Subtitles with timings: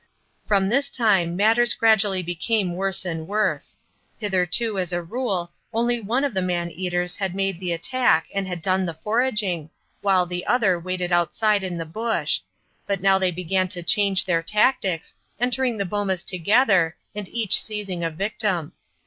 [0.47, 3.77] From this time matters gradually became worse and worse.
[4.17, 8.47] Hitherto, as a rule, only one of the man eaters had made the attack and
[8.47, 9.69] had done the foraging,
[10.01, 12.39] while the other waited outside in the bush;
[12.87, 18.03] but now they began to change their tactics, entering the bomas together and each seizing
[18.03, 18.71] a victim.